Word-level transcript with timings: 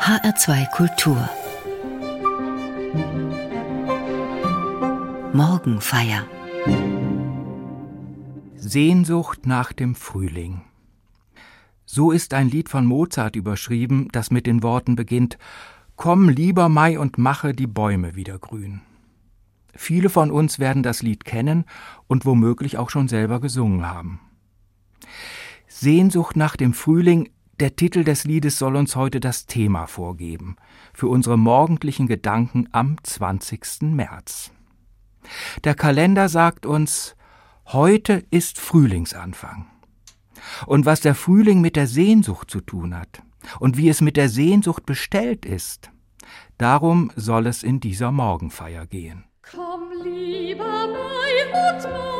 HR2 0.00 0.70
Kultur 0.70 1.28
Morgenfeier 5.34 6.26
Sehnsucht 8.56 9.44
nach 9.44 9.74
dem 9.74 9.94
Frühling. 9.94 10.62
So 11.84 12.12
ist 12.12 12.32
ein 12.32 12.48
Lied 12.48 12.70
von 12.70 12.86
Mozart 12.86 13.36
überschrieben, 13.36 14.08
das 14.10 14.30
mit 14.30 14.46
den 14.46 14.62
Worten 14.62 14.96
beginnt 14.96 15.36
Komm, 15.96 16.30
lieber 16.30 16.70
Mai, 16.70 16.98
und 16.98 17.18
mache 17.18 17.52
die 17.52 17.66
Bäume 17.66 18.16
wieder 18.16 18.38
grün. 18.38 18.80
Viele 19.76 20.08
von 20.08 20.30
uns 20.30 20.58
werden 20.58 20.82
das 20.82 21.02
Lied 21.02 21.26
kennen 21.26 21.66
und 22.06 22.24
womöglich 22.24 22.78
auch 22.78 22.88
schon 22.88 23.06
selber 23.06 23.38
gesungen 23.38 23.86
haben. 23.86 24.18
Sehnsucht 25.68 26.36
nach 26.36 26.56
dem 26.56 26.72
Frühling, 26.72 27.28
der 27.60 27.76
Titel 27.76 28.04
des 28.04 28.24
Liedes 28.24 28.58
soll 28.58 28.74
uns 28.76 28.96
heute 28.96 29.20
das 29.20 29.46
Thema 29.46 29.86
vorgeben, 29.86 30.56
für 30.94 31.08
unsere 31.08 31.36
morgendlichen 31.36 32.06
Gedanken 32.06 32.68
am 32.72 32.96
20. 33.02 33.82
März. 33.82 34.50
Der 35.64 35.74
Kalender 35.74 36.28
sagt 36.28 36.64
uns, 36.64 37.16
heute 37.66 38.24
ist 38.30 38.58
Frühlingsanfang. 38.58 39.66
Und 40.66 40.86
was 40.86 41.00
der 41.00 41.14
Frühling 41.14 41.60
mit 41.60 41.76
der 41.76 41.86
Sehnsucht 41.86 42.50
zu 42.50 42.62
tun 42.62 42.96
hat 42.96 43.22
und 43.58 43.76
wie 43.76 43.90
es 43.90 44.00
mit 44.00 44.16
der 44.16 44.30
Sehnsucht 44.30 44.86
bestellt 44.86 45.44
ist, 45.44 45.90
darum 46.56 47.12
soll 47.14 47.46
es 47.46 47.62
in 47.62 47.78
dieser 47.80 48.10
Morgenfeier 48.10 48.86
gehen. 48.86 49.24
Komm 49.42 49.90
lieber 50.02 50.64
Mai 50.64 51.74
und 51.74 51.82
mache 51.82 52.19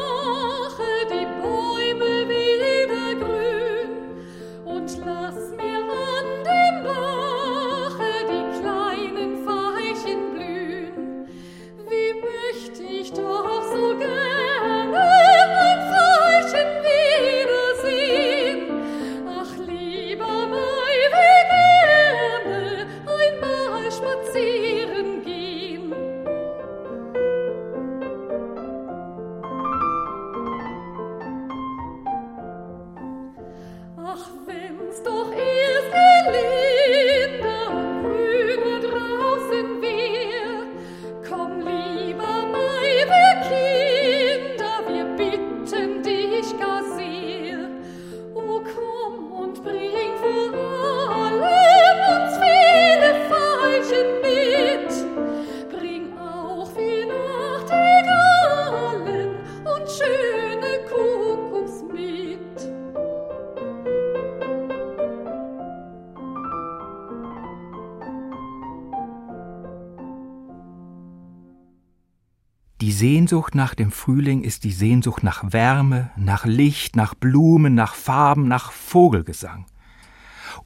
Sehnsucht 73.01 73.55
nach 73.55 73.75
dem 73.75 73.93
Frühling 73.93 74.45
ist 74.45 74.63
die 74.63 74.73
Sehnsucht 74.73 75.23
nach 75.23 75.55
Wärme, 75.55 76.11
nach 76.19 76.45
Licht, 76.45 76.97
nach 76.97 77.15
Blumen, 77.15 77.75
nach 77.75 77.95
Farben, 77.95 78.47
nach 78.47 78.73
Vogelgesang. 78.73 79.65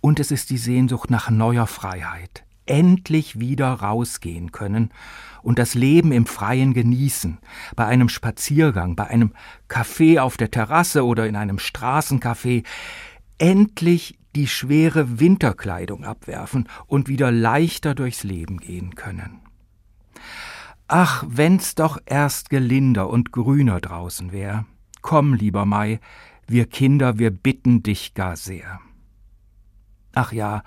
Und 0.01 0.19
es 0.19 0.33
ist 0.33 0.51
die 0.51 0.59
Sehnsucht 0.59 1.13
nach 1.13 1.31
neuer 1.31 1.69
Freiheit, 1.69 2.45
endlich 2.67 3.39
wieder 3.39 3.73
rausgehen 3.75 4.51
können 4.51 4.91
und 5.45 5.61
das 5.61 5.75
Leben 5.75 6.11
im 6.11 6.27
Freien 6.27 6.75
genießen, 6.75 7.39
bei 7.77 7.87
einem 7.87 8.09
Spaziergang, 8.09 8.97
bei 8.97 9.07
einem 9.07 9.33
Kaffee 9.69 10.19
auf 10.19 10.37
der 10.37 10.51
Terrasse 10.51 11.07
oder 11.07 11.29
in 11.29 11.37
einem 11.37 11.59
Straßencafé, 11.59 12.65
endlich 13.39 14.19
die 14.35 14.49
schwere 14.49 15.21
Winterkleidung 15.21 16.05
abwerfen 16.05 16.69
und 16.89 17.07
wieder 17.07 17.31
leichter 17.31 17.95
durchs 17.95 18.25
Leben 18.25 18.59
gehen 18.59 18.97
können. 18.97 19.44
Ach, 20.97 21.25
wenn's 21.27 21.75
doch 21.75 21.99
erst 22.07 22.51
gelinder 22.51 23.11
und 23.11 23.33
grüner 23.33 23.81
draußen 23.81 24.31
wär. 24.31 24.65
Komm, 25.03 25.35
lieber 25.35 25.65
Mai, 25.65 25.99
wir 26.47 26.67
Kinder, 26.67 27.19
wir 27.19 27.33
bitten 27.33 27.83
dich 27.83 28.15
gar 28.15 28.37
sehr. 28.37 28.79
Ach 30.13 30.31
ja, 30.31 30.63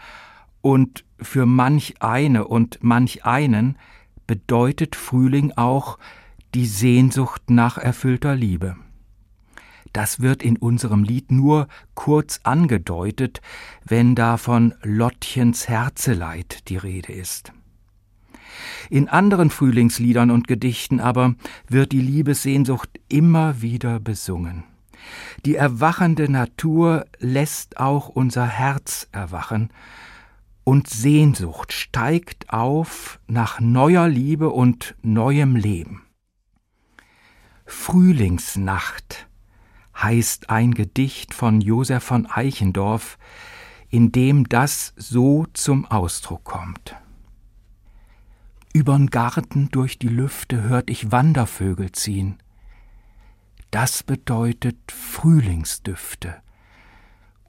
und 0.60 1.06
für 1.18 1.46
manch 1.46 2.02
eine 2.02 2.46
und 2.46 2.80
manch 2.82 3.24
einen 3.24 3.78
bedeutet 4.28 4.98
Frühling 4.98 5.54
auch 5.56 5.98
die 6.54 6.66
Sehnsucht 6.66 7.50
nach 7.50 7.78
erfüllter 7.78 8.36
Liebe. 8.36 8.76
Das 9.94 10.20
wird 10.20 10.44
in 10.44 10.58
unserem 10.58 11.06
Lied 11.06 11.32
nur 11.32 11.70
kurz 11.96 12.42
angedeutet, 12.44 13.40
wenn 13.86 14.14
da 14.14 14.36
von 14.36 14.74
Lottchens 14.82 15.70
Herzeleid 15.70 16.68
die 16.68 16.76
Rede 16.76 17.14
ist. 17.14 17.54
In 18.90 19.10
anderen 19.10 19.50
Frühlingsliedern 19.50 20.32
und 20.32 20.48
Gedichten 20.48 21.00
aber 21.00 21.36
wird 21.68 21.92
die 21.92 22.02
Liebessehnsucht 22.02 22.90
immer 23.10 23.62
wieder 23.62 24.00
besungen. 24.00 24.64
Die 25.46 25.56
erwachende 25.56 26.32
Natur 26.32 27.06
lässt 27.20 27.78
auch 27.78 28.10
unser 28.10 28.46
Herz 28.48 29.08
erwachen, 29.12 29.70
und 30.64 30.90
Sehnsucht 30.90 31.72
steigt 31.72 32.50
auf 32.50 33.22
nach 33.28 33.62
neuer 33.62 34.10
Liebe 34.10 34.50
und 34.50 34.96
neuem 35.02 35.56
Leben. 35.56 36.02
Frühlingsnacht 37.66 39.28
heißt 39.96 40.50
ein 40.50 40.74
Gedicht 40.74 41.34
von 41.34 41.62
Josef 41.62 42.04
von 42.04 42.26
Eichendorff, 42.26 43.18
in 43.90 44.12
dem 44.12 44.50
das 44.50 44.94
so 44.98 45.46
zum 45.54 45.86
Ausdruck 45.86 46.44
kommt. 46.44 46.96
Übern 48.74 49.08
Garten 49.08 49.70
durch 49.72 49.98
die 49.98 50.10
Lüfte 50.10 50.64
hört 50.64 50.90
ich 50.90 51.12
Wandervögel 51.12 51.92
ziehen. 51.92 52.38
Das 53.72 54.04
bedeutet 54.04 54.78
Frühlingsdüfte. 54.92 56.36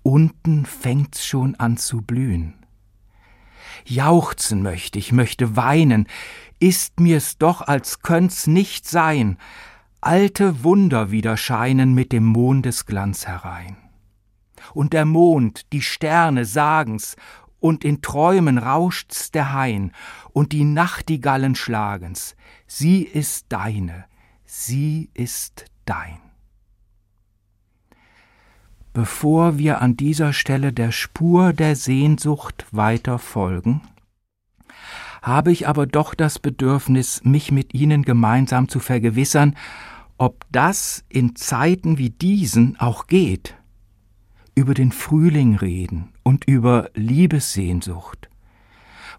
Unten 0.02 0.64
fängt's 0.64 1.26
schon 1.26 1.54
an 1.56 1.76
zu 1.76 2.02
blühen. 2.02 2.54
Jauchzen 3.84 4.62
möchte 4.62 4.98
ich, 4.98 5.12
möchte 5.12 5.56
weinen, 5.56 6.06
ist 6.58 7.00
mir's 7.00 7.38
doch, 7.38 7.60
als 7.60 8.00
könnt's 8.00 8.46
nicht 8.46 8.88
sein, 8.88 9.38
alte 10.00 10.64
Wunder 10.64 11.10
wieder 11.10 11.36
scheinen 11.36 11.94
mit 11.94 12.12
dem 12.12 12.24
Mondesglanz 12.24 13.26
herein. 13.26 13.76
Und 14.74 14.92
der 14.92 15.04
Mond, 15.04 15.72
die 15.72 15.82
Sterne 15.82 16.44
sagen's, 16.44 17.16
und 17.60 17.84
in 17.84 18.02
Träumen 18.02 18.58
rauscht's 18.58 19.30
der 19.30 19.52
Hain, 19.52 19.92
und 20.32 20.52
die 20.52 20.64
Nachtigallen 20.64 21.54
schlagen's. 21.54 22.36
Sie 22.66 23.02
ist 23.02 23.46
deine, 23.48 24.04
sie 24.44 25.10
ist 25.14 25.64
dein. 25.84 26.18
Bevor 28.92 29.58
wir 29.58 29.80
an 29.80 29.97
dieser 29.97 30.32
Stelle 30.32 30.72
der 30.72 30.92
Spur 30.92 31.52
der 31.52 31.76
Sehnsucht 31.76 32.66
weiter 32.72 33.18
folgen, 33.18 33.82
habe 35.22 35.53
ich 35.53 35.68
aber 35.68 35.86
doch 35.86 36.15
das 36.15 36.38
Bedürfnis, 36.38 37.22
mich 37.24 37.53
mit 37.53 37.74
Ihnen 37.74 38.03
gemeinsam 38.03 38.68
zu 38.68 38.80
vergewissern, 38.80 39.56
ob 40.16 40.44
das 40.50 41.04
in 41.09 41.36
Zeiten 41.36 41.98
wie 41.98 42.10
diesen 42.10 42.78
auch 42.78 43.06
geht. 43.06 43.58
Über 44.59 44.75
den 44.75 44.91
Frühling 44.91 45.55
reden 45.55 46.09
und 46.25 46.45
über 46.47 46.91
Liebessehnsucht, 46.95 48.28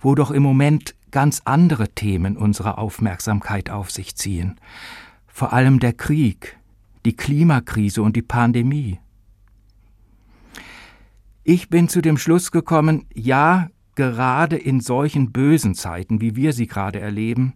wo 0.02 0.14
doch 0.14 0.32
im 0.32 0.44
Moment 0.44 0.96
ganz 1.12 1.44
andere 1.46 1.88
Themen 1.88 2.36
unsere 2.36 2.78
Aufmerksamkeit 2.78 3.70
auf 3.70 3.90
sich 3.90 4.18
ziehen, 4.18 4.60
vor 5.30 5.54
allem 5.54 5.80
der 5.80 5.94
Krieg, 5.94 6.60
die 7.06 7.16
Klimakrise 7.16 8.02
und 8.02 8.18
die 8.18 8.22
Pandemie. 8.22 9.00
Ich 11.46 11.70
bin 11.70 11.88
zu 11.88 12.02
dem 12.02 12.18
Schluss 12.18 12.52
gekommen, 12.52 13.06
ja, 13.14 13.70
gerade 13.96 14.58
in 14.58 14.82
solchen 14.82 15.32
bösen 15.32 15.74
Zeiten, 15.74 16.20
wie 16.20 16.36
wir 16.36 16.52
sie 16.52 16.68
gerade 16.68 17.00
erleben, 17.00 17.54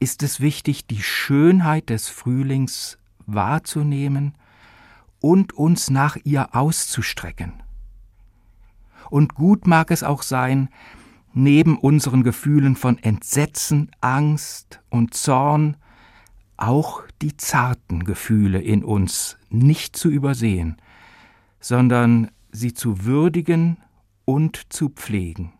ist 0.00 0.24
es 0.24 0.40
wichtig, 0.40 0.88
die 0.88 1.00
Schönheit 1.00 1.90
des 1.90 2.08
Frühlings 2.08 2.98
wahrzunehmen 3.24 4.34
und 5.24 5.54
uns 5.54 5.88
nach 5.88 6.18
ihr 6.24 6.54
auszustrecken. 6.54 7.62
Und 9.08 9.34
gut 9.34 9.66
mag 9.66 9.90
es 9.90 10.02
auch 10.02 10.20
sein, 10.20 10.68
neben 11.32 11.78
unseren 11.78 12.22
Gefühlen 12.22 12.76
von 12.76 12.98
Entsetzen, 12.98 13.90
Angst 14.02 14.82
und 14.90 15.14
Zorn 15.14 15.78
auch 16.58 17.00
die 17.22 17.38
zarten 17.38 18.04
Gefühle 18.04 18.60
in 18.60 18.84
uns 18.84 19.38
nicht 19.48 19.96
zu 19.96 20.10
übersehen, 20.10 20.76
sondern 21.58 22.30
sie 22.52 22.74
zu 22.74 23.06
würdigen 23.06 23.78
und 24.26 24.74
zu 24.74 24.90
pflegen. 24.90 25.54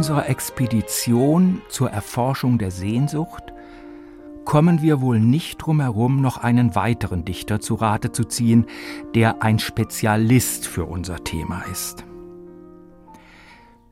Unserer 0.00 0.30
Expedition 0.30 1.60
zur 1.68 1.90
Erforschung 1.90 2.56
der 2.56 2.70
Sehnsucht 2.70 3.52
kommen 4.46 4.80
wir 4.80 5.02
wohl 5.02 5.20
nicht 5.20 5.58
drum 5.58 5.78
herum, 5.78 6.22
noch 6.22 6.38
einen 6.38 6.74
weiteren 6.74 7.26
Dichter 7.26 7.60
zu 7.60 7.74
Rate 7.74 8.10
zu 8.10 8.24
ziehen, 8.24 8.64
der 9.14 9.42
ein 9.42 9.58
Spezialist 9.58 10.66
für 10.66 10.86
unser 10.86 11.22
Thema 11.22 11.60
ist. 11.70 12.06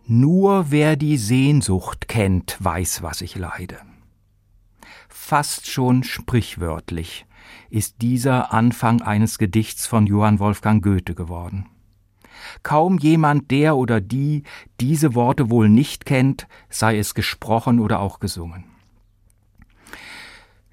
Nur 0.06 0.70
wer 0.70 0.96
die 0.96 1.18
Sehnsucht 1.18 2.08
kennt, 2.08 2.56
weiß, 2.58 3.02
was 3.02 3.20
ich 3.20 3.36
leide. 3.36 3.76
Fast 5.10 5.66
schon 5.66 6.04
sprichwörtlich 6.04 7.26
ist 7.68 8.00
dieser 8.00 8.54
Anfang 8.54 9.02
eines 9.02 9.36
Gedichts 9.36 9.86
von 9.86 10.06
Johann 10.06 10.38
Wolfgang 10.38 10.82
Goethe 10.82 11.14
geworden. 11.14 11.66
Kaum 12.62 12.98
jemand, 12.98 13.50
der 13.50 13.76
oder 13.76 14.00
die 14.00 14.42
diese 14.80 15.14
Worte 15.14 15.50
wohl 15.50 15.68
nicht 15.68 16.06
kennt, 16.06 16.46
sei 16.68 16.98
es 16.98 17.14
gesprochen 17.14 17.80
oder 17.80 18.00
auch 18.00 18.20
gesungen. 18.20 18.64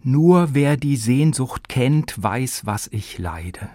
Nur 0.04 0.54
wer 0.54 0.78
die 0.78 0.98
Sehnsucht 0.98 1.68
kennt, 1.68 2.22
weiß, 2.22 2.66
was 2.66 2.88
ich 2.92 3.18
leide. 3.18 3.70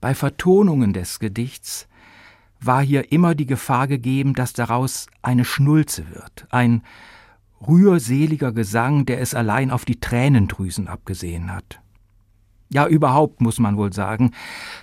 Bei 0.00 0.14
Vertonungen 0.14 0.92
des 0.92 1.18
Gedichts 1.18 1.88
war 2.60 2.82
hier 2.82 3.10
immer 3.10 3.34
die 3.34 3.46
Gefahr 3.46 3.88
gegeben, 3.88 4.34
dass 4.34 4.52
daraus 4.52 5.08
eine 5.22 5.44
Schnulze 5.44 6.10
wird, 6.10 6.46
ein 6.50 6.82
rührseliger 7.66 8.52
Gesang, 8.52 9.06
der 9.06 9.20
es 9.20 9.34
allein 9.34 9.70
auf 9.70 9.84
die 9.84 9.98
Tränendrüsen 9.98 10.88
abgesehen 10.88 11.52
hat. 11.52 11.79
Ja, 12.72 12.86
überhaupt 12.86 13.40
muss 13.40 13.58
man 13.58 13.76
wohl 13.76 13.92
sagen, 13.92 14.30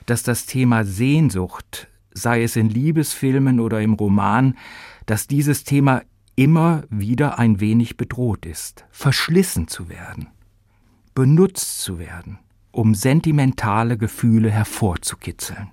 dass 0.06 0.22
das 0.24 0.46
Thema 0.46 0.84
Sehnsucht, 0.84 1.88
sei 2.12 2.44
es 2.44 2.56
in 2.56 2.70
Liebesfilmen 2.70 3.60
oder 3.60 3.82
im 3.82 3.94
Roman, 3.94 4.58
dass 5.06 5.28
dieses 5.28 5.64
Thema 5.64 6.02
immer 6.36 6.84
wieder 6.90 7.40
ein 7.40 7.60
wenig 7.62 7.96
bedroht 7.96 8.46
ist, 8.46 8.86
verschlissen 8.92 9.68
zu 9.68 9.90
werden, 9.90 10.28
benutzt 11.16 11.82
zu 11.82 11.98
werden, 11.98 12.40
um 12.72 12.94
sentimentale 12.94 13.98
Gefühle 13.98 14.52
hervorzukitzeln. 14.52 15.70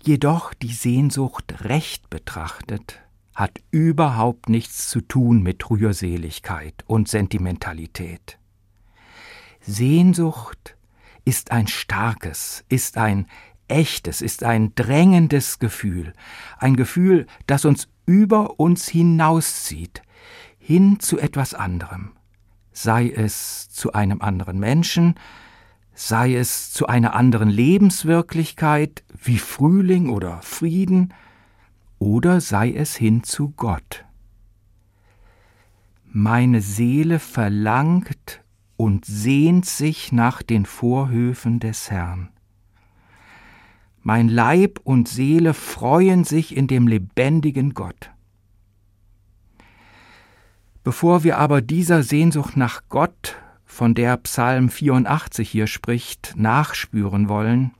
Jedoch 0.00 0.54
die 0.54 0.72
Sehnsucht 0.72 1.64
recht 1.64 2.08
betrachtet 2.08 3.00
hat 3.34 3.60
überhaupt 3.70 4.48
nichts 4.48 4.88
zu 4.88 5.00
tun 5.00 5.42
mit 5.42 5.68
Rührseligkeit 5.68 6.84
und 6.86 7.08
Sentimentalität. 7.08 8.38
Sehnsucht 9.60 10.76
ist 11.24 11.50
ein 11.50 11.66
starkes, 11.66 12.64
ist 12.68 12.96
ein 12.96 13.26
echtes, 13.68 14.22
ist 14.22 14.44
ein 14.44 14.74
drängendes 14.74 15.58
Gefühl, 15.58 16.14
ein 16.58 16.76
Gefühl, 16.76 17.26
das 17.46 17.64
uns 17.64 17.88
über 18.06 18.58
uns 18.58 18.88
hinauszieht, 18.88 20.02
hin 20.58 21.00
zu 21.00 21.18
etwas 21.18 21.54
anderem, 21.54 22.12
sei 22.72 23.10
es 23.10 23.68
zu 23.68 23.92
einem 23.92 24.22
anderen 24.22 24.58
Menschen, 24.58 25.14
sei 25.94 26.34
es 26.34 26.72
zu 26.72 26.86
einer 26.86 27.14
anderen 27.14 27.50
Lebenswirklichkeit 27.50 29.04
wie 29.22 29.38
Frühling 29.38 30.08
oder 30.08 30.40
Frieden, 30.42 31.12
oder 31.98 32.40
sei 32.40 32.72
es 32.72 32.96
hin 32.96 33.24
zu 33.24 33.50
Gott. 33.50 34.04
Meine 36.04 36.60
Seele 36.60 37.18
verlangt 37.18 38.40
und 38.78 39.04
sehnt 39.04 39.66
sich 39.66 40.12
nach 40.12 40.40
den 40.40 40.64
Vorhöfen 40.64 41.58
des 41.58 41.90
Herrn. 41.90 42.28
Mein 44.02 44.28
Leib 44.28 44.78
und 44.84 45.08
Seele 45.08 45.52
freuen 45.52 46.22
sich 46.22 46.56
in 46.56 46.68
dem 46.68 46.86
lebendigen 46.86 47.74
Gott. 47.74 48.12
Bevor 50.84 51.24
wir 51.24 51.38
aber 51.38 51.60
dieser 51.60 52.04
Sehnsucht 52.04 52.56
nach 52.56 52.82
Gott, 52.88 53.36
von 53.64 53.94
der 53.94 54.16
Psalm 54.18 54.70
84 54.70 55.50
hier 55.50 55.66
spricht, 55.66 56.34
nachspüren 56.36 57.28
wollen, 57.28 57.72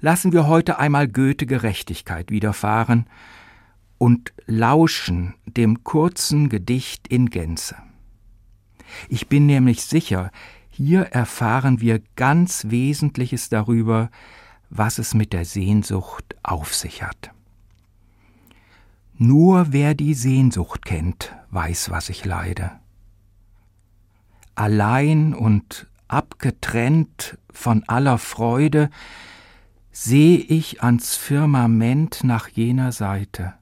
lassen 0.00 0.32
wir 0.32 0.46
heute 0.46 0.78
einmal 0.78 1.08
Goethe 1.08 1.46
Gerechtigkeit 1.46 2.30
widerfahren 2.30 3.06
und 3.96 4.34
lauschen 4.44 5.34
dem 5.46 5.82
kurzen 5.82 6.50
Gedicht 6.50 7.08
in 7.08 7.30
Gänze. 7.30 7.76
Ich 9.08 9.28
bin 9.28 9.46
nämlich 9.46 9.82
sicher, 9.82 10.30
hier 10.68 11.02
erfahren 11.02 11.80
wir 11.80 12.02
ganz 12.16 12.66
Wesentliches 12.68 13.48
darüber, 13.48 14.10
was 14.68 14.98
es 14.98 15.14
mit 15.14 15.32
der 15.32 15.44
Sehnsucht 15.44 16.36
auf 16.42 16.74
sich 16.74 17.02
hat. 17.02 17.30
Nur 19.18 19.72
wer 19.72 19.94
die 19.94 20.14
Sehnsucht 20.14 20.84
kennt, 20.84 21.34
weiß, 21.50 21.90
was 21.90 22.10
ich 22.10 22.24
leide. 22.24 22.72
Allein 24.54 25.32
und 25.34 25.86
abgetrennt 26.08 27.38
von 27.50 27.84
aller 27.88 28.18
Freude 28.18 28.90
seh 29.92 30.34
ich 30.36 30.82
ans 30.82 31.16
Firmament 31.16 32.22
nach 32.22 32.48
jener 32.48 32.92
Seite. 32.92 33.54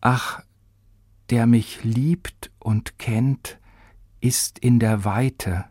Ach, 0.00 0.42
der 1.30 1.46
mich 1.46 1.82
liebt 1.82 2.49
und 2.60 2.98
kennt, 2.98 3.58
ist 4.20 4.58
in 4.58 4.78
der 4.78 5.04
Weite. 5.04 5.64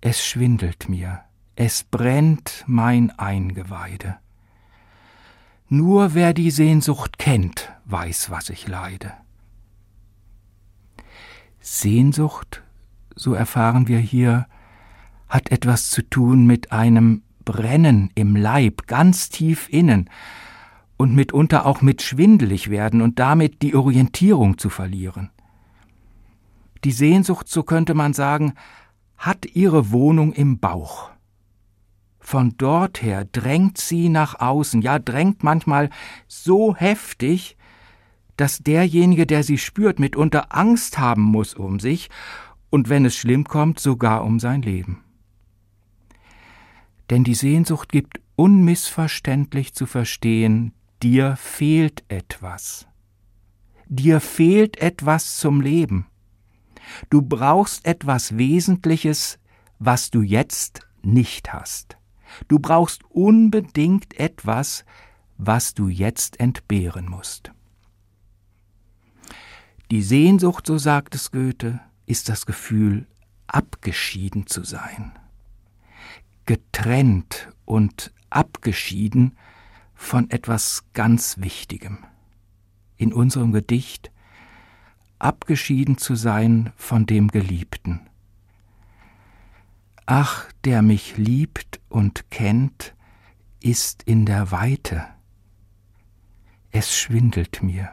Es 0.00 0.24
schwindelt 0.24 0.88
mir, 0.88 1.20
es 1.56 1.82
brennt 1.84 2.64
mein 2.66 3.10
Eingeweide. 3.18 4.18
Nur 5.68 6.14
wer 6.14 6.32
die 6.32 6.50
Sehnsucht 6.50 7.18
kennt, 7.18 7.72
weiß, 7.86 8.30
was 8.30 8.50
ich 8.50 8.68
leide. 8.68 9.12
Sehnsucht, 11.60 12.62
so 13.16 13.34
erfahren 13.34 13.88
wir 13.88 13.98
hier, 13.98 14.46
hat 15.28 15.50
etwas 15.50 15.90
zu 15.90 16.02
tun 16.02 16.46
mit 16.46 16.70
einem 16.70 17.22
Brennen 17.44 18.10
im 18.14 18.36
Leib, 18.36 18.86
ganz 18.86 19.28
tief 19.28 19.68
innen, 19.68 20.08
und 20.96 21.14
mitunter 21.14 21.66
auch 21.66 21.82
mit 21.82 22.02
schwindelig 22.02 22.70
werden 22.70 23.02
und 23.02 23.18
damit 23.18 23.62
die 23.62 23.74
Orientierung 23.74 24.58
zu 24.58 24.70
verlieren. 24.70 25.30
Die 26.84 26.92
Sehnsucht, 26.92 27.48
so 27.48 27.62
könnte 27.62 27.94
man 27.94 28.12
sagen, 28.12 28.54
hat 29.16 29.46
ihre 29.54 29.90
Wohnung 29.90 30.32
im 30.32 30.58
Bauch. 30.58 31.10
Von 32.18 32.54
dort 32.58 33.02
her 33.02 33.24
drängt 33.24 33.78
sie 33.78 34.08
nach 34.08 34.40
außen, 34.40 34.82
ja 34.82 34.98
drängt 34.98 35.44
manchmal 35.44 35.90
so 36.26 36.74
heftig, 36.74 37.56
dass 38.36 38.58
derjenige, 38.58 39.26
der 39.26 39.42
sie 39.42 39.58
spürt, 39.58 39.98
mitunter 39.98 40.54
Angst 40.54 40.98
haben 40.98 41.22
muss 41.22 41.54
um 41.54 41.80
sich 41.80 42.10
und 42.68 42.88
wenn 42.88 43.04
es 43.04 43.16
schlimm 43.16 43.44
kommt, 43.44 43.78
sogar 43.78 44.24
um 44.24 44.40
sein 44.40 44.62
Leben. 44.62 45.04
Denn 47.10 47.24
die 47.24 47.34
Sehnsucht 47.34 47.90
gibt 47.90 48.20
unmissverständlich 48.34 49.72
zu 49.74 49.86
verstehen, 49.86 50.72
dir 51.02 51.36
fehlt 51.36 52.04
etwas. 52.08 52.86
Dir 53.88 54.20
fehlt 54.20 54.78
etwas 54.78 55.38
zum 55.38 55.60
Leben. 55.60 56.06
Du 57.10 57.22
brauchst 57.22 57.84
etwas 57.84 58.36
Wesentliches, 58.36 59.38
was 59.78 60.10
du 60.10 60.22
jetzt 60.22 60.86
nicht 61.02 61.52
hast. 61.52 61.96
Du 62.48 62.58
brauchst 62.58 63.04
unbedingt 63.10 64.18
etwas, 64.18 64.84
was 65.38 65.74
du 65.74 65.88
jetzt 65.88 66.40
entbehren 66.40 67.08
musst. 67.08 67.52
Die 69.90 70.02
Sehnsucht, 70.02 70.66
so 70.66 70.78
sagt 70.78 71.14
es 71.14 71.30
Goethe, 71.30 71.80
ist 72.06 72.28
das 72.28 72.46
Gefühl, 72.46 73.06
abgeschieden 73.46 74.46
zu 74.46 74.64
sein. 74.64 75.12
Getrennt 76.44 77.52
und 77.64 78.12
abgeschieden 78.30 79.36
von 79.94 80.30
etwas 80.30 80.84
ganz 80.92 81.38
Wichtigem. 81.38 81.98
In 82.96 83.12
unserem 83.12 83.52
Gedicht 83.52 84.10
abgeschieden 85.18 85.98
zu 85.98 86.14
sein 86.14 86.72
von 86.76 87.06
dem 87.06 87.28
Geliebten. 87.28 88.00
Ach, 90.06 90.50
der 90.64 90.82
mich 90.82 91.16
liebt 91.16 91.80
und 91.88 92.30
kennt, 92.30 92.94
ist 93.60 94.02
in 94.04 94.26
der 94.26 94.52
Weite. 94.52 95.06
Es 96.70 96.96
schwindelt 96.96 97.62
mir, 97.62 97.90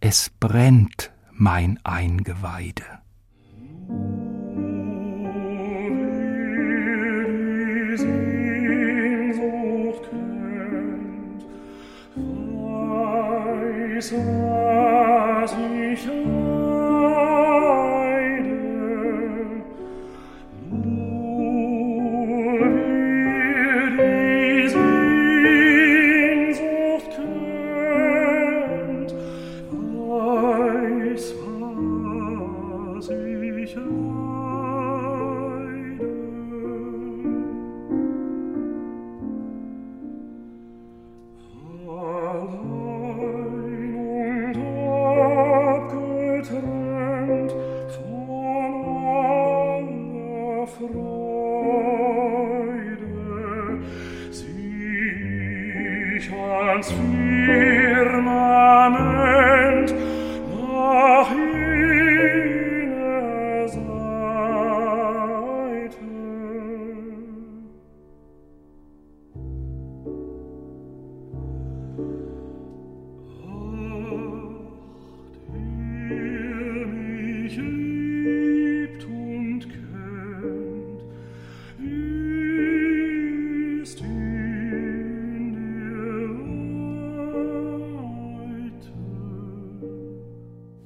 es 0.00 0.30
brennt 0.30 1.12
mein 1.32 1.78
Eingeweide. 1.84 2.84
was 15.44 15.73
ich 15.94 16.08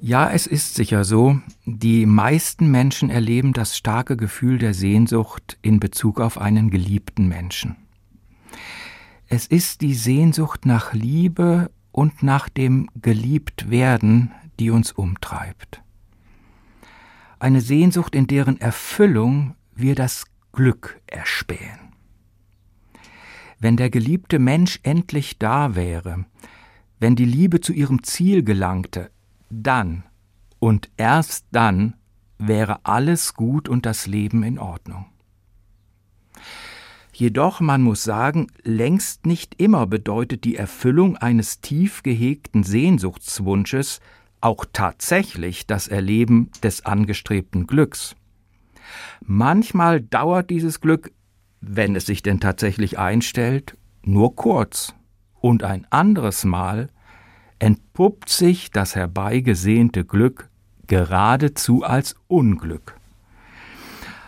Ja, 0.09 0.31
es 0.31 0.47
ist 0.47 0.73
sicher 0.73 1.03
so, 1.03 1.39
die 1.65 2.07
meisten 2.07 2.71
Menschen 2.71 3.11
erleben 3.11 3.53
das 3.53 3.77
starke 3.77 4.17
Gefühl 4.17 4.57
der 4.57 4.73
Sehnsucht 4.73 5.59
in 5.61 5.79
Bezug 5.79 6.19
auf 6.19 6.39
einen 6.39 6.71
geliebten 6.71 7.27
Menschen. 7.27 7.75
Es 9.27 9.45
ist 9.45 9.81
die 9.81 9.93
Sehnsucht 9.93 10.65
nach 10.65 10.93
Liebe 10.93 11.69
und 11.91 12.23
nach 12.23 12.49
dem 12.49 12.89
Geliebtwerden, 12.99 14.31
die 14.59 14.71
uns 14.71 14.91
umtreibt. 14.91 15.83
Eine 17.37 17.61
Sehnsucht, 17.61 18.15
in 18.15 18.25
deren 18.25 18.59
Erfüllung 18.59 19.53
wir 19.75 19.93
das 19.93 20.25
Glück 20.53 20.99
erspähen. 21.05 21.93
Wenn 23.59 23.77
der 23.77 23.91
geliebte 23.91 24.39
Mensch 24.39 24.79
endlich 24.81 25.37
da 25.37 25.75
wäre, 25.75 26.25
wenn 26.99 27.15
die 27.15 27.25
Liebe 27.25 27.61
zu 27.61 27.73
ihrem 27.73 28.01
Ziel 28.01 28.41
gelangte, 28.41 29.11
dann 29.49 30.03
und 30.59 30.89
erst 30.97 31.45
dann 31.51 31.95
wäre 32.37 32.79
alles 32.83 33.33
gut 33.33 33.69
und 33.69 33.85
das 33.85 34.07
Leben 34.07 34.43
in 34.43 34.59
Ordnung. 34.59 35.05
Jedoch, 37.13 37.59
man 37.59 37.81
muss 37.81 38.03
sagen, 38.03 38.47
längst 38.63 39.25
nicht 39.25 39.55
immer 39.59 39.87
bedeutet 39.87 40.45
die 40.45 40.55
Erfüllung 40.55 41.17
eines 41.17 41.59
tief 41.59 42.01
gehegten 42.01 42.63
Sehnsuchtswunsches 42.63 43.99
auch 44.41 44.65
tatsächlich 44.71 45.67
das 45.67 45.89
Erleben 45.89 46.49
des 46.63 46.85
angestrebten 46.85 47.67
Glücks. 47.67 48.15
Manchmal 49.21 49.99
dauert 49.99 50.49
dieses 50.49 50.79
Glück, 50.79 51.11
wenn 51.59 51.95
es 51.95 52.05
sich 52.05 52.23
denn 52.23 52.39
tatsächlich 52.39 52.97
einstellt, 52.97 53.75
nur 54.01 54.35
kurz, 54.37 54.95
und 55.41 55.63
ein 55.63 55.85
anderes 55.89 56.45
Mal 56.45 56.89
entpuppt 57.59 58.29
sich 58.29 58.71
das 58.71 58.95
herbeigesehnte 58.95 60.05
Glück 60.05 60.49
geradezu 60.87 61.83
als 61.83 62.15
Unglück. 62.27 62.95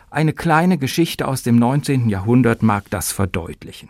Eine 0.09 0.33
kleine 0.33 0.77
Geschichte 0.77 1.27
aus 1.27 1.41
dem 1.41 1.55
19. 1.55 2.09
Jahrhundert 2.09 2.61
mag 2.63 2.89
das 2.89 3.11
verdeutlichen. 3.11 3.89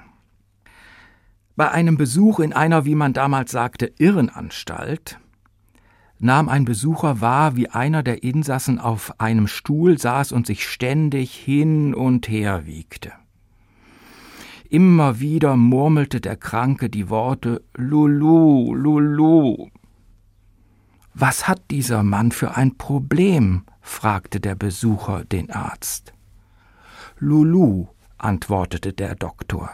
Bei 1.55 1.71
einem 1.71 1.97
Besuch 1.97 2.39
in 2.39 2.53
einer, 2.53 2.85
wie 2.85 2.95
man 2.95 3.13
damals 3.13 3.51
sagte, 3.51 3.91
Irrenanstalt 3.97 5.19
nahm 6.19 6.47
ein 6.47 6.65
Besucher 6.65 7.19
wahr, 7.19 7.55
wie 7.55 7.69
einer 7.69 8.03
der 8.03 8.23
Insassen 8.23 8.79
auf 8.79 9.19
einem 9.19 9.47
Stuhl 9.47 9.97
saß 9.97 10.31
und 10.31 10.45
sich 10.45 10.67
ständig 10.67 11.33
hin 11.33 11.93
und 11.95 12.29
her 12.29 12.65
wiegte. 12.65 13.11
Immer 14.71 15.19
wieder 15.19 15.57
murmelte 15.57 16.21
der 16.21 16.37
Kranke 16.37 16.89
die 16.89 17.09
Worte 17.09 17.61
Lulu, 17.75 18.73
Lulu. 18.73 19.67
Was 21.13 21.49
hat 21.49 21.61
dieser 21.69 22.03
Mann 22.03 22.31
für 22.31 22.55
ein 22.55 22.77
Problem? 22.77 23.65
fragte 23.81 24.39
der 24.39 24.55
Besucher 24.55 25.25
den 25.25 25.51
Arzt. 25.51 26.13
Lulu, 27.19 27.87
antwortete 28.17 28.93
der 28.93 29.15
Doktor. 29.15 29.69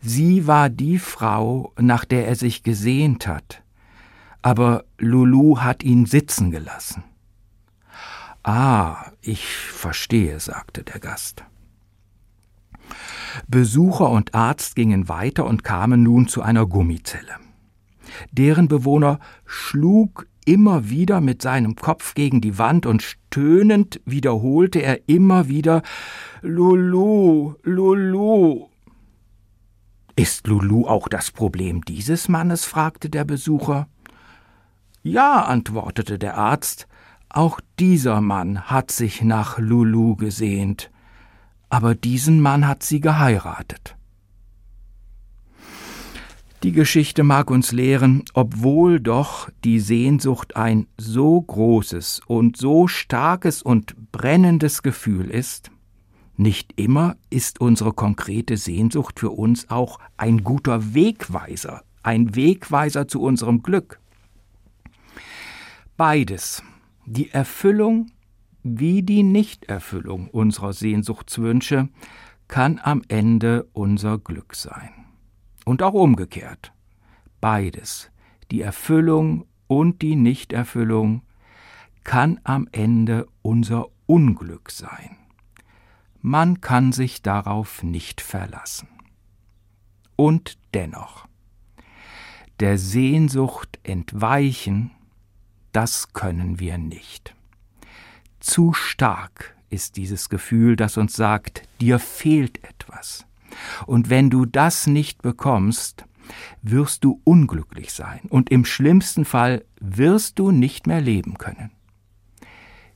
Sie 0.00 0.46
war 0.46 0.70
die 0.70 1.00
Frau, 1.00 1.72
nach 1.76 2.04
der 2.04 2.28
er 2.28 2.36
sich 2.36 2.62
gesehnt 2.62 3.26
hat. 3.26 3.64
Aber 4.40 4.84
Lulu 4.98 5.58
hat 5.58 5.82
ihn 5.82 6.06
sitzen 6.06 6.52
gelassen. 6.52 7.02
Ah, 8.44 9.10
ich 9.20 9.48
verstehe, 9.48 10.38
sagte 10.38 10.84
der 10.84 11.00
Gast. 11.00 11.42
Besucher 13.48 14.10
und 14.10 14.34
Arzt 14.34 14.76
gingen 14.76 15.08
weiter 15.08 15.46
und 15.46 15.64
kamen 15.64 16.02
nun 16.02 16.28
zu 16.28 16.42
einer 16.42 16.66
Gummizelle. 16.66 17.36
Deren 18.30 18.68
Bewohner 18.68 19.18
schlug 19.46 20.26
immer 20.44 20.90
wieder 20.90 21.20
mit 21.20 21.42
seinem 21.42 21.76
Kopf 21.76 22.14
gegen 22.14 22.40
die 22.40 22.58
Wand 22.58 22.86
und 22.86 23.02
stöhnend 23.02 24.00
wiederholte 24.04 24.80
er 24.80 25.08
immer 25.08 25.48
wieder 25.48 25.82
Lulu, 26.42 27.54
Lulu. 27.62 28.66
Ist 30.16 30.46
Lulu 30.46 30.86
auch 30.86 31.08
das 31.08 31.30
Problem 31.30 31.82
dieses 31.82 32.28
Mannes? 32.28 32.64
fragte 32.64 33.08
der 33.08 33.24
Besucher. 33.24 33.88
Ja, 35.02 35.42
antwortete 35.44 36.18
der 36.18 36.36
Arzt, 36.36 36.86
auch 37.28 37.60
dieser 37.78 38.20
Mann 38.20 38.62
hat 38.62 38.90
sich 38.90 39.22
nach 39.22 39.58
Lulu 39.58 40.16
gesehnt 40.16 40.90
aber 41.72 41.94
diesen 41.94 42.38
Mann 42.42 42.68
hat 42.68 42.82
sie 42.82 43.00
geheiratet. 43.00 43.96
Die 46.62 46.72
Geschichte 46.72 47.24
mag 47.24 47.50
uns 47.50 47.72
lehren, 47.72 48.24
obwohl 48.34 49.00
doch 49.00 49.48
die 49.64 49.80
Sehnsucht 49.80 50.54
ein 50.54 50.86
so 50.98 51.40
großes 51.40 52.20
und 52.26 52.58
so 52.58 52.88
starkes 52.88 53.62
und 53.62 54.12
brennendes 54.12 54.82
Gefühl 54.82 55.30
ist, 55.30 55.70
nicht 56.36 56.78
immer 56.78 57.16
ist 57.30 57.58
unsere 57.58 57.94
konkrete 57.94 58.58
Sehnsucht 58.58 59.18
für 59.18 59.30
uns 59.30 59.70
auch 59.70 59.98
ein 60.18 60.44
guter 60.44 60.92
Wegweiser, 60.92 61.84
ein 62.02 62.36
Wegweiser 62.36 63.08
zu 63.08 63.22
unserem 63.22 63.62
Glück. 63.62 63.98
Beides, 65.96 66.62
die 67.06 67.30
Erfüllung 67.30 68.10
wie 68.62 69.02
die 69.02 69.22
Nichterfüllung 69.22 70.28
unserer 70.28 70.72
Sehnsuchtswünsche 70.72 71.88
kann 72.48 72.80
am 72.82 73.02
Ende 73.08 73.68
unser 73.72 74.18
Glück 74.18 74.54
sein. 74.54 74.90
Und 75.64 75.82
auch 75.82 75.94
umgekehrt. 75.94 76.72
Beides, 77.40 78.10
die 78.50 78.60
Erfüllung 78.60 79.46
und 79.66 80.02
die 80.02 80.16
Nichterfüllung, 80.16 81.22
kann 82.04 82.40
am 82.44 82.68
Ende 82.72 83.28
unser 83.42 83.86
Unglück 84.06 84.70
sein. 84.70 85.16
Man 86.20 86.60
kann 86.60 86.92
sich 86.92 87.22
darauf 87.22 87.82
nicht 87.82 88.20
verlassen. 88.20 88.88
Und 90.16 90.58
dennoch, 90.74 91.26
der 92.60 92.78
Sehnsucht 92.78 93.80
entweichen, 93.82 94.90
das 95.72 96.12
können 96.12 96.60
wir 96.60 96.78
nicht. 96.78 97.34
Zu 98.42 98.72
stark 98.72 99.54
ist 99.70 99.96
dieses 99.96 100.28
Gefühl, 100.28 100.74
das 100.74 100.96
uns 100.96 101.14
sagt, 101.14 101.62
dir 101.80 102.00
fehlt 102.00 102.62
etwas. 102.64 103.24
Und 103.86 104.10
wenn 104.10 104.30
du 104.30 104.46
das 104.46 104.88
nicht 104.88 105.22
bekommst, 105.22 106.04
wirst 106.60 107.04
du 107.04 107.20
unglücklich 107.22 107.92
sein 107.92 108.22
und 108.30 108.50
im 108.50 108.64
schlimmsten 108.64 109.24
Fall 109.24 109.64
wirst 109.78 110.40
du 110.40 110.50
nicht 110.50 110.88
mehr 110.88 111.00
leben 111.00 111.38
können. 111.38 111.70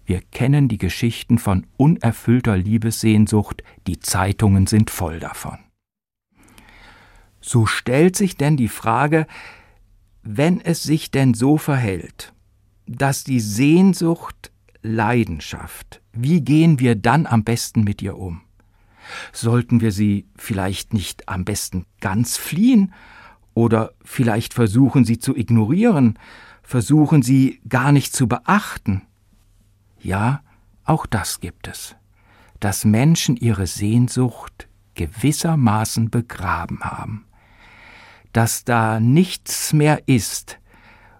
Wir 0.04 0.20
kennen 0.20 0.66
die 0.66 0.78
Geschichten 0.78 1.38
von 1.38 1.68
unerfüllter 1.76 2.56
Liebessehnsucht, 2.56 3.62
die 3.86 4.00
Zeitungen 4.00 4.66
sind 4.66 4.90
voll 4.90 5.20
davon. 5.20 5.58
So 7.40 7.66
stellt 7.66 8.16
sich 8.16 8.36
denn 8.36 8.56
die 8.56 8.68
Frage, 8.68 9.28
wenn 10.24 10.60
es 10.60 10.82
sich 10.82 11.12
denn 11.12 11.34
so 11.34 11.56
verhält, 11.56 12.32
dass 12.88 13.22
die 13.22 13.40
Sehnsucht 13.40 14.50
Leidenschaft, 14.86 16.00
wie 16.12 16.40
gehen 16.40 16.78
wir 16.78 16.94
dann 16.94 17.26
am 17.26 17.44
besten 17.44 17.82
mit 17.82 18.00
ihr 18.02 18.16
um? 18.16 18.42
Sollten 19.32 19.80
wir 19.80 19.92
sie 19.92 20.26
vielleicht 20.36 20.94
nicht 20.94 21.28
am 21.28 21.44
besten 21.44 21.86
ganz 22.00 22.36
fliehen 22.36 22.92
oder 23.54 23.92
vielleicht 24.04 24.54
versuchen 24.54 25.04
sie 25.04 25.18
zu 25.18 25.36
ignorieren, 25.36 26.18
versuchen 26.62 27.22
sie 27.22 27.60
gar 27.68 27.92
nicht 27.92 28.14
zu 28.14 28.26
beachten? 28.28 29.02
Ja, 30.00 30.42
auch 30.84 31.06
das 31.06 31.40
gibt 31.40 31.68
es, 31.68 31.96
dass 32.60 32.84
Menschen 32.84 33.36
ihre 33.36 33.66
Sehnsucht 33.66 34.68
gewissermaßen 34.94 36.10
begraben 36.10 36.80
haben, 36.80 37.26
dass 38.32 38.64
da 38.64 39.00
nichts 39.00 39.72
mehr 39.72 40.06
ist, 40.06 40.58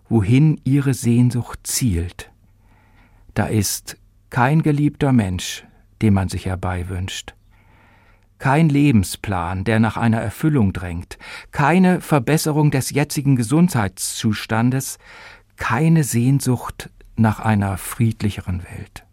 wohin 0.08 0.60
ihre 0.64 0.94
Sehnsucht 0.94 1.60
zielt. 1.64 2.30
Da 3.36 3.44
ist 3.44 3.98
kein 4.30 4.62
geliebter 4.62 5.12
Mensch, 5.12 5.66
den 6.00 6.14
man 6.14 6.30
sich 6.30 6.46
herbeiwünscht, 6.46 7.34
kein 8.38 8.70
Lebensplan, 8.70 9.64
der 9.64 9.78
nach 9.78 9.98
einer 9.98 10.22
Erfüllung 10.22 10.72
drängt, 10.72 11.18
keine 11.52 12.00
Verbesserung 12.00 12.70
des 12.70 12.88
jetzigen 12.88 13.36
Gesundheitszustandes, 13.36 14.96
keine 15.56 16.02
Sehnsucht 16.02 16.88
nach 17.16 17.38
einer 17.38 17.76
friedlicheren 17.76 18.62
Welt. 18.64 19.04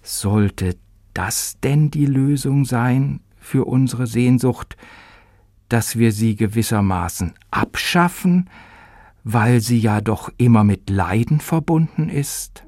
Sollte 0.00 0.76
das 1.12 1.58
denn 1.64 1.90
die 1.90 2.06
Lösung 2.06 2.64
sein 2.64 3.18
für 3.40 3.64
unsere 3.64 4.06
Sehnsucht, 4.06 4.76
dass 5.68 5.98
wir 5.98 6.12
sie 6.12 6.36
gewissermaßen 6.36 7.34
abschaffen, 7.50 8.48
weil 9.24 9.60
sie 9.60 9.78
ja 9.78 10.00
doch 10.00 10.30
immer 10.36 10.64
mit 10.64 10.90
Leiden 10.90 11.40
verbunden 11.40 12.08
ist? 12.08 12.64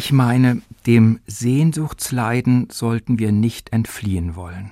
Ich 0.00 0.12
meine, 0.12 0.62
dem 0.86 1.20
Sehnsuchtsleiden 1.26 2.68
sollten 2.70 3.18
wir 3.18 3.32
nicht 3.32 3.74
entfliehen 3.74 4.34
wollen. 4.34 4.70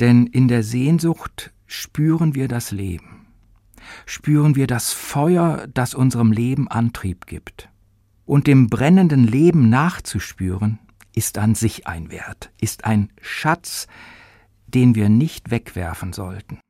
Denn 0.00 0.26
in 0.26 0.48
der 0.48 0.62
Sehnsucht 0.62 1.52
spüren 1.66 2.34
wir 2.34 2.48
das 2.48 2.70
Leben, 2.70 3.26
spüren 4.06 4.56
wir 4.56 4.66
das 4.66 4.94
Feuer, 4.94 5.66
das 5.74 5.92
unserem 5.92 6.32
Leben 6.32 6.68
Antrieb 6.68 7.26
gibt. 7.26 7.68
Und 8.24 8.46
dem 8.46 8.70
brennenden 8.70 9.24
Leben 9.24 9.68
nachzuspüren, 9.68 10.78
ist 11.14 11.36
an 11.36 11.54
sich 11.54 11.86
ein 11.86 12.10
Wert, 12.10 12.50
ist 12.58 12.86
ein 12.86 13.10
Schatz, 13.20 13.88
den 14.66 14.94
wir 14.94 15.10
nicht 15.10 15.50
wegwerfen 15.50 16.14
sollten. 16.14 16.60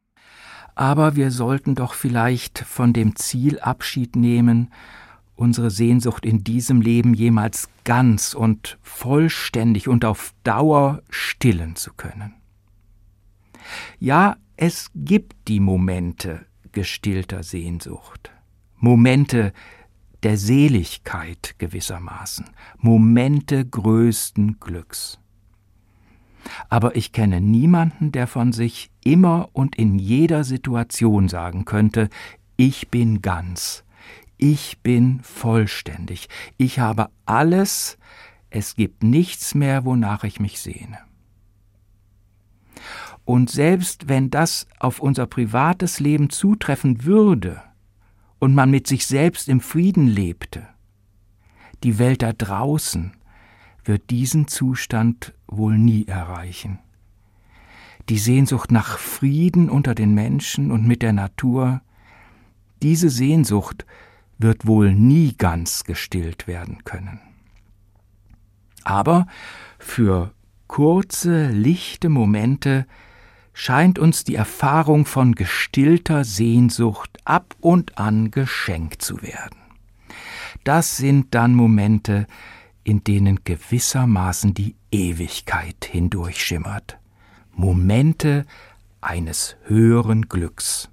Aber 0.74 1.14
wir 1.14 1.30
sollten 1.30 1.76
doch 1.76 1.94
vielleicht 1.94 2.58
von 2.58 2.92
dem 2.92 3.14
Ziel 3.14 3.60
Abschied 3.60 4.16
nehmen, 4.16 4.72
unsere 5.37 5.70
Sehnsucht 5.70 6.25
in 6.25 6.44
diesem 6.44 6.81
Leben 6.81 7.14
jemals 7.14 7.68
ganz 7.85 8.35
und 8.35 8.79
vollständig 8.83 9.88
und 9.88 10.05
auf 10.05 10.33
Dauer 10.44 11.03
stillen 11.11 11.77
zu 11.77 11.92
können. 11.94 12.35
Ja, 13.99 14.37
es 14.57 14.90
gibt 14.94 15.49
die 15.49 15.61
Momente 15.61 16.47
gestillter 16.73 17.42
Sehnsucht, 17.42 18.31
Momente 18.77 19.53
der 20.23 20.37
Seligkeit 20.38 21.55
gewissermaßen, 21.59 22.47
Momente 22.79 23.64
größten 23.64 24.59
Glücks. 24.61 25.18
Aber 26.68 26.97
ich 26.97 27.12
kenne 27.12 27.40
niemanden, 27.40 28.12
der 28.12 28.27
von 28.27 28.53
sich 28.53 28.90
immer 29.03 29.49
und 29.53 29.77
in 29.77 29.99
jeder 29.99 30.44
Situation 30.44 31.29
sagen 31.29 31.64
könnte, 31.64 32.09
ich 32.57 32.88
bin 32.88 33.23
ganz, 33.23 33.85
ich 34.37 34.81
bin 34.83 35.20
vollständig, 35.23 36.29
ich 36.57 36.79
habe 36.79 37.09
alles, 37.27 37.99
es 38.51 38.75
gibt 38.77 39.03
nichts 39.03 39.55
mehr, 39.55 39.85
wonach 39.85 40.25
ich 40.25 40.40
mich 40.40 40.61
sehne. 40.61 40.99
Und 43.25 43.51
selbst 43.51 44.09
wenn 44.09 44.31
das 44.31 44.66
auf 44.79 45.01
unser 45.01 45.27
privates 45.27 45.99
Leben 45.99 46.29
zutreffen 46.31 47.05
würde 47.05 47.62
und 48.38 48.55
man 48.55 48.70
mit 48.70 48.87
sich 48.87 49.07
selbst 49.07 49.49
im 49.49 49.61
Frieden 49.61 50.07
lebte, 50.07 50.66
die 51.83 51.99
Welt 51.99 52.23
da 52.23 52.33
draußen 52.33 53.12
wird 53.85 54.11
diesen 54.11 54.49
Zustand 54.49 55.35
wohl 55.47 55.79
nie 55.79 56.07
erreichen. 56.07 56.79
Die 58.09 58.18
Sehnsucht 58.18 58.70
nach 58.70 58.99
Frieden 58.99 59.70
unter 59.70 59.94
den 59.94 60.12
Menschen 60.14 60.70
und 60.70 60.87
mit 60.87 61.03
der 61.03 61.12
Natur, 61.12 61.81
diese 62.83 63.09
Sehnsucht 63.09 63.87
wird 64.44 64.66
wohl 64.66 64.92
nie 64.92 65.35
ganz 65.37 65.83
gestillt 65.83 66.46
werden 66.46 66.85
können. 66.85 67.18
Aber 68.85 69.26
für 69.78 70.33
kurze, 70.68 71.48
lichte 71.48 72.11
Momente 72.11 72.87
scheint 73.54 73.98
uns 73.98 74.22
die 74.24 74.35
Erfahrung 74.35 75.07
von 75.07 75.35
gestillter 75.35 76.24
Sehnsucht 76.24 77.18
ab 77.24 77.57
und 77.61 77.98
an 77.98 78.30
geschenkt 78.30 79.00
zu 79.00 79.22
werden. 79.22 79.59
Das 80.62 80.98
sind 80.98 81.35
dann 81.35 81.54
Momente, 81.54 82.26
in 82.83 83.02
denen 83.02 83.44
gewissermaßen 83.44 84.52
die 84.52 84.76
Ewigkeit 84.92 85.87
hindurchschimmert. 85.90 86.98
Momente 87.52 88.44
eines 89.00 89.57
höheren 89.64 90.28
Glücks. 90.28 90.90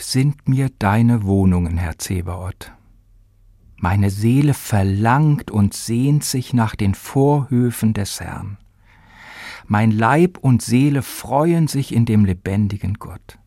Sind 0.00 0.48
mir 0.48 0.68
deine 0.80 1.22
Wohnungen, 1.22 1.76
Herr 1.76 1.96
Zebaoth. 1.96 2.72
Meine 3.76 4.10
Seele 4.10 4.52
verlangt 4.52 5.48
und 5.48 5.74
sehnt 5.74 6.24
sich 6.24 6.52
nach 6.54 6.74
den 6.74 6.96
Vorhöfen 6.96 7.94
des 7.94 8.20
Herrn. 8.20 8.58
Mein 9.68 9.92
Leib 9.92 10.38
und 10.38 10.60
Seele 10.60 11.02
freuen 11.02 11.68
sich 11.68 11.94
in 11.94 12.04
dem 12.04 12.24
lebendigen 12.24 12.94
Gott. 12.94 13.38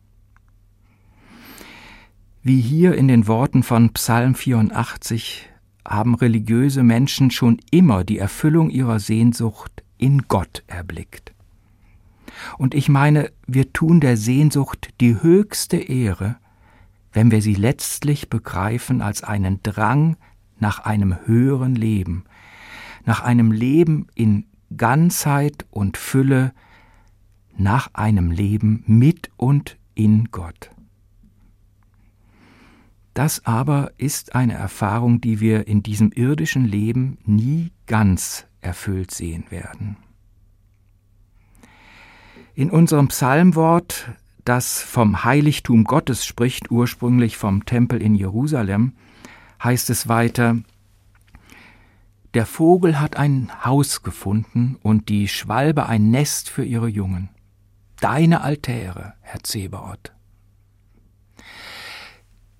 Wie 2.42 2.62
hier 2.62 2.94
in 2.94 3.06
den 3.06 3.26
Worten 3.26 3.62
von 3.62 3.92
Psalm 3.92 4.34
84 4.34 5.50
haben 5.86 6.14
religiöse 6.14 6.84
Menschen 6.84 7.30
schon 7.30 7.60
immer 7.70 8.02
die 8.02 8.16
Erfüllung 8.16 8.70
ihrer 8.70 8.98
Sehnsucht 8.98 9.84
in 9.98 10.22
Gott 10.22 10.64
erblickt. 10.68 11.35
Und 12.58 12.74
ich 12.74 12.88
meine, 12.88 13.30
wir 13.46 13.72
tun 13.72 14.00
der 14.00 14.16
Sehnsucht 14.16 14.90
die 15.00 15.22
höchste 15.22 15.76
Ehre, 15.76 16.36
wenn 17.12 17.30
wir 17.30 17.42
sie 17.42 17.54
letztlich 17.54 18.28
begreifen 18.28 19.00
als 19.00 19.22
einen 19.24 19.62
Drang 19.62 20.16
nach 20.58 20.80
einem 20.80 21.16
höheren 21.26 21.74
Leben, 21.74 22.24
nach 23.04 23.22
einem 23.22 23.52
Leben 23.52 24.06
in 24.14 24.46
Ganzheit 24.76 25.66
und 25.70 25.96
Fülle, 25.96 26.52
nach 27.56 27.90
einem 27.94 28.30
Leben 28.30 28.84
mit 28.86 29.30
und 29.36 29.78
in 29.94 30.26
Gott. 30.30 30.70
Das 33.14 33.46
aber 33.46 33.92
ist 33.96 34.34
eine 34.34 34.52
Erfahrung, 34.52 35.22
die 35.22 35.40
wir 35.40 35.66
in 35.66 35.82
diesem 35.82 36.12
irdischen 36.12 36.66
Leben 36.66 37.16
nie 37.24 37.72
ganz 37.86 38.46
erfüllt 38.60 39.10
sehen 39.10 39.44
werden. 39.48 39.96
In 42.56 42.70
unserem 42.70 43.08
Psalmwort, 43.08 44.08
das 44.46 44.80
vom 44.80 45.24
Heiligtum 45.24 45.84
Gottes 45.84 46.24
spricht, 46.24 46.70
ursprünglich 46.70 47.36
vom 47.36 47.66
Tempel 47.66 48.00
in 48.00 48.14
Jerusalem, 48.14 48.94
heißt 49.62 49.90
es 49.90 50.08
weiter, 50.08 50.56
der 52.32 52.46
Vogel 52.46 52.98
hat 52.98 53.18
ein 53.18 53.52
Haus 53.66 54.02
gefunden 54.02 54.78
und 54.82 55.10
die 55.10 55.28
Schwalbe 55.28 55.84
ein 55.84 56.10
Nest 56.10 56.48
für 56.48 56.64
ihre 56.64 56.88
Jungen. 56.88 57.28
Deine 58.00 58.40
Altäre, 58.40 59.12
Herr 59.20 59.42
Zebaoth. 59.42 60.14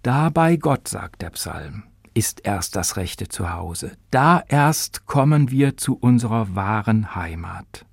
Da 0.02 0.28
bei 0.28 0.58
Gott, 0.58 0.88
sagt 0.88 1.22
der 1.22 1.30
Psalm, 1.30 1.84
ist 2.12 2.44
erst 2.44 2.76
das 2.76 2.98
rechte 2.98 3.28
Zuhause. 3.28 3.96
Da 4.10 4.44
erst 4.46 5.06
kommen 5.06 5.50
wir 5.50 5.78
zu 5.78 5.96
unserer 5.96 6.54
wahren 6.54 7.14
Heimat. 7.14 7.86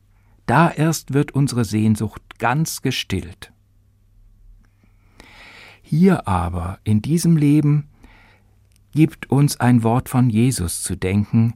Da 0.46 0.70
erst 0.70 1.14
wird 1.14 1.32
unsere 1.32 1.66
Sehnsucht 1.66 2.22
ganz 2.38 2.82
gestillt. 2.82 3.52
Hier 5.82 6.28
aber, 6.28 6.80
in 6.84 7.02
diesem 7.02 7.38
Leben, 7.38 7.90
gibt 8.92 9.30
uns 9.30 9.60
ein 9.60 9.84
Wort 9.84 10.10
von 10.10 10.30
Jesus 10.30 10.82
zu 10.82 10.96
denken, 10.96 11.54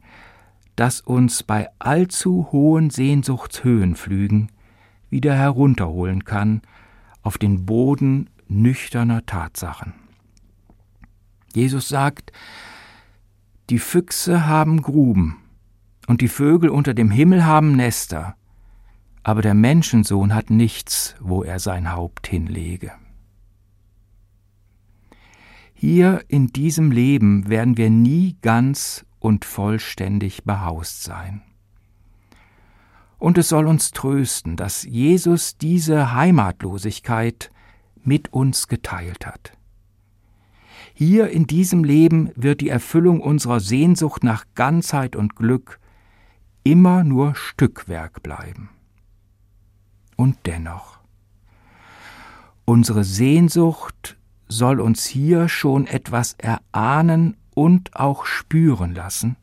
das 0.76 1.00
uns 1.00 1.42
bei 1.42 1.68
allzu 1.78 2.48
hohen 2.52 2.90
Sehnsuchtshöhenflügen 2.90 4.52
wieder 5.10 5.34
herunterholen 5.34 6.24
kann 6.24 6.62
auf 7.22 7.38
den 7.38 7.66
Boden 7.66 8.30
nüchterner 8.46 9.26
Tatsachen. 9.26 9.94
Jesus 11.52 11.88
sagt, 11.88 12.32
die 13.70 13.78
Füchse 13.78 14.46
haben 14.46 14.82
Gruben 14.82 15.38
und 16.06 16.20
die 16.20 16.28
Vögel 16.28 16.70
unter 16.70 16.94
dem 16.94 17.10
Himmel 17.10 17.44
haben 17.44 17.76
Nester, 17.76 18.36
aber 19.22 19.42
der 19.42 19.54
Menschensohn 19.54 20.34
hat 20.34 20.50
nichts, 20.50 21.16
wo 21.20 21.42
er 21.42 21.58
sein 21.58 21.92
Haupt 21.92 22.26
hinlege. 22.26 22.92
Hier 25.74 26.24
in 26.28 26.48
diesem 26.48 26.90
Leben 26.90 27.48
werden 27.48 27.76
wir 27.76 27.88
nie 27.88 28.36
ganz 28.42 29.06
und 29.20 29.44
vollständig 29.44 30.44
behaust 30.44 31.04
sein. 31.04 31.42
Und 33.18 33.38
es 33.38 33.48
soll 33.48 33.66
uns 33.66 33.90
trösten, 33.90 34.56
dass 34.56 34.84
Jesus 34.84 35.56
diese 35.56 36.14
Heimatlosigkeit 36.14 37.50
mit 38.02 38.32
uns 38.32 38.68
geteilt 38.68 39.26
hat. 39.26 39.52
Hier 40.94 41.30
in 41.30 41.46
diesem 41.46 41.84
Leben 41.84 42.30
wird 42.34 42.60
die 42.60 42.68
Erfüllung 42.70 43.20
unserer 43.20 43.60
Sehnsucht 43.60 44.24
nach 44.24 44.46
Ganzheit 44.56 45.14
und 45.14 45.36
Glück 45.36 45.78
immer 46.64 47.04
nur 47.04 47.36
Stückwerk 47.36 48.22
bleiben. 48.22 48.70
Und 50.18 50.36
dennoch, 50.46 50.98
unsere 52.64 53.04
Sehnsucht 53.04 54.16
soll 54.48 54.80
uns 54.80 55.06
hier 55.06 55.48
schon 55.48 55.86
etwas 55.86 56.32
erahnen 56.38 57.36
und 57.54 57.94
auch 57.94 58.26
spüren 58.26 58.96
lassen 58.96 59.36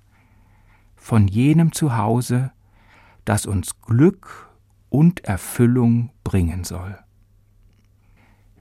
von 0.98 1.30
jenem 1.30 1.72
Zuhause, 1.72 2.52
das 3.24 3.46
uns 3.46 3.80
Glück 3.80 4.50
und 4.90 5.24
Erfüllung 5.24 6.10
bringen 6.26 6.66
soll. 6.66 7.00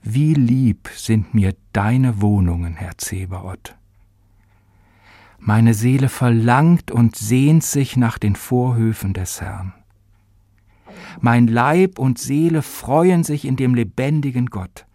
Wie 0.03 0.35
lieb 0.35 0.91
sind 0.95 1.35
mir 1.35 1.57
deine 1.73 2.21
Wohnungen, 2.21 2.75
Herr 2.75 2.97
Zebaoth. 2.97 3.75
Meine 5.41 5.75
Seele 5.75 6.09
verlangt 6.09 6.93
und 6.93 7.17
sehnt 7.17 7.65
sich 7.65 7.97
nach 7.97 8.19
den 8.19 8.37
Vorhöfen 8.37 9.15
des 9.15 9.41
Herrn. 9.41 9.73
Mein 11.21 11.47
Leib 11.47 11.99
und 11.99 12.19
Seele 12.19 12.63
freuen 12.63 13.25
sich 13.25 13.45
in 13.45 13.57
dem 13.57 13.75
lebendigen 13.75 14.47
Gott. 14.47 14.87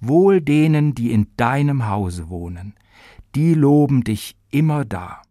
Wohl 0.00 0.40
denen, 0.40 0.94
die 0.94 1.12
in 1.12 1.28
deinem 1.36 1.88
Hause 1.88 2.28
wohnen, 2.28 2.74
die 3.34 3.54
loben 3.54 4.04
dich 4.04 4.36
immer 4.50 4.84
da. 4.84 5.22